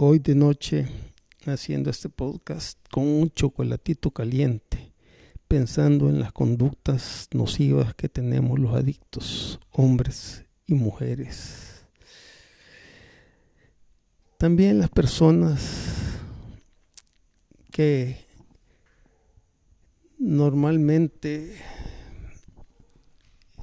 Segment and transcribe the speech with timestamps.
[0.00, 0.86] hoy de noche
[1.44, 4.92] haciendo este podcast con un chocolatito caliente,
[5.48, 11.84] pensando en las conductas nocivas que tenemos los adictos, hombres y mujeres.
[14.38, 16.12] También las personas
[17.72, 18.24] que
[20.16, 21.56] normalmente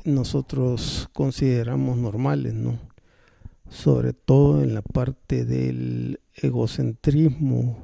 [0.03, 2.77] nosotros consideramos normales, ¿no?
[3.69, 7.77] Sobre todo en la parte del egocentrismo,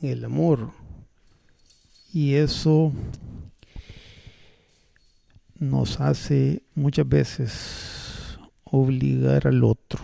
[0.00, 0.70] en el amor.
[2.12, 2.92] Y eso
[5.58, 10.02] nos hace muchas veces obligar al otro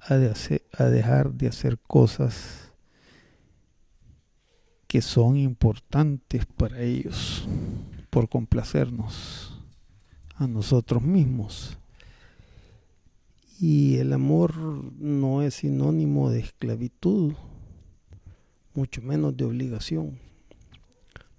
[0.00, 2.72] a, a dejar de hacer cosas
[4.86, 7.46] que son importantes para ellos
[8.10, 9.60] por complacernos
[10.36, 11.76] a nosotros mismos.
[13.58, 17.32] Y el amor no es sinónimo de esclavitud,
[18.74, 20.18] mucho menos de obligación.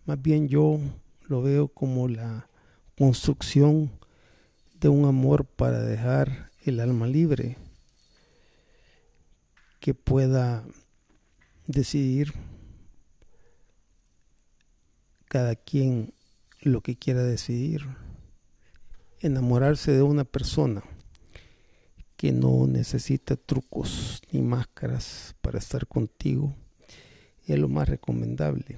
[0.07, 0.79] Más bien yo
[1.27, 2.49] lo veo como la
[2.97, 3.91] construcción
[4.79, 7.55] de un amor para dejar el alma libre,
[9.79, 10.65] que pueda
[11.67, 12.33] decidir
[15.27, 16.13] cada quien
[16.61, 17.85] lo que quiera decidir.
[19.19, 20.83] Enamorarse de una persona
[22.17, 26.53] que no necesita trucos ni máscaras para estar contigo
[27.45, 28.77] es lo más recomendable.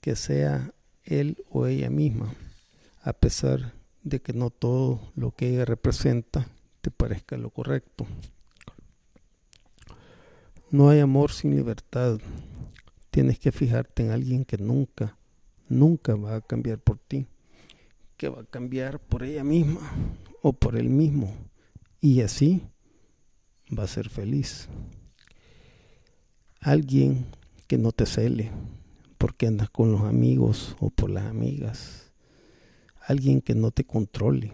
[0.00, 0.74] Que sea
[1.04, 2.34] él o ella misma,
[3.02, 6.46] a pesar de que no todo lo que ella representa
[6.82, 8.06] te parezca lo correcto.
[10.70, 12.18] No hay amor sin libertad.
[13.10, 15.16] Tienes que fijarte en alguien que nunca
[15.68, 17.26] nunca va a cambiar por ti,
[18.16, 19.80] que va a cambiar por ella misma
[20.42, 21.34] o por él mismo.
[22.04, 22.60] Y así
[23.70, 24.68] va a ser feliz.
[26.60, 27.24] Alguien
[27.66, 28.50] que no te cele
[29.16, 32.12] porque andas con los amigos o por las amigas.
[33.00, 34.52] Alguien que no te controle.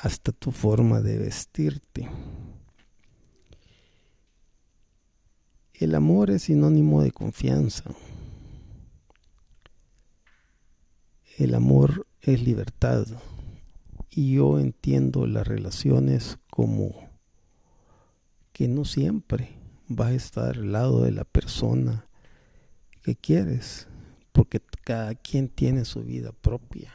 [0.00, 2.08] Hasta tu forma de vestirte.
[5.74, 7.94] El amor es sinónimo de confianza.
[11.36, 13.06] El amor es libertad.
[14.10, 17.10] Y yo entiendo las relaciones como
[18.52, 19.50] que no siempre
[19.88, 22.06] vas a estar al lado de la persona
[23.02, 23.88] que quieres,
[24.32, 26.92] porque cada quien tiene su vida propia.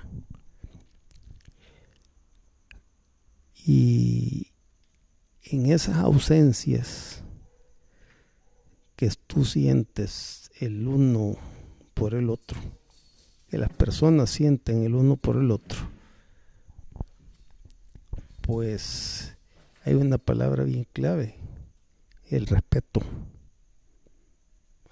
[3.66, 4.54] Y
[5.44, 7.24] en esas ausencias
[8.96, 11.36] que tú sientes el uno
[11.94, 12.60] por el otro,
[13.50, 15.80] que las personas sienten el uno por el otro,
[18.42, 19.36] pues
[19.86, 21.36] hay una palabra bien clave,
[22.30, 23.02] el respeto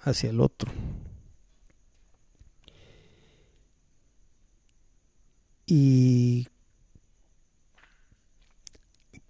[0.00, 0.72] hacia el otro.
[5.66, 6.46] Y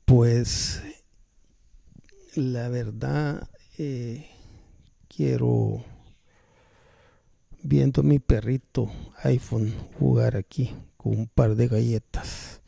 [0.05, 0.83] pues
[2.35, 3.49] la verdad
[3.79, 4.29] eh,
[5.09, 5.85] quiero
[7.67, 8.89] viendo a mi perrito
[9.25, 12.61] iPhone jugar aquí con un par de galletas.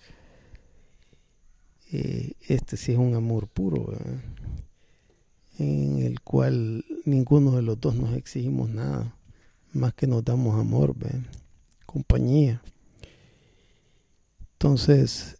[1.93, 3.97] Eh, este sí es un amor puro,
[5.59, 9.17] en el cual ninguno de los dos nos exigimos nada,
[9.73, 10.95] más que nos damos amor,
[11.87, 12.61] compañía.
[14.53, 15.39] Entonces,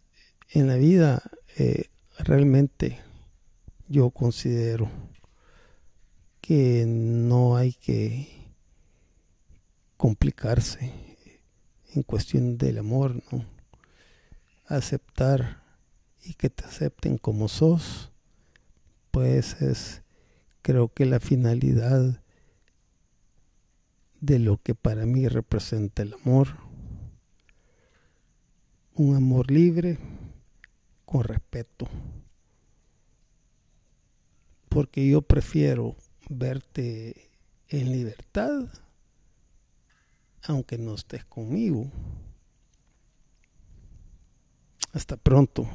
[0.51, 1.21] en la vida
[1.57, 2.97] eh, realmente
[3.89, 4.89] yo considero
[6.39, 8.38] que no hay que
[9.99, 10.93] complicarse
[11.93, 13.43] en cuestión del amor, ¿no?
[14.65, 15.61] Aceptar
[16.23, 18.09] y que te acepten como sos,
[19.11, 20.01] pues es
[20.61, 22.23] creo que la finalidad
[24.21, 26.47] de lo que para mí representa el amor.
[28.93, 29.97] Un amor libre
[31.03, 31.89] con respeto.
[34.69, 35.97] Porque yo prefiero
[36.29, 37.31] verte
[37.67, 38.69] en libertad,
[40.43, 41.91] aunque no estés conmigo.
[44.93, 45.67] Hasta pronto.